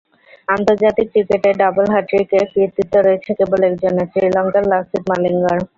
[0.47, 5.57] আন্তর্জাতিক ক্রিকেটে ডাবল হ্যাটট্রিকের কৃতিত্ব রয়েছে কেবল একজনের— শ্রীলঙ্কার লাসিথ মালিঙ্গার।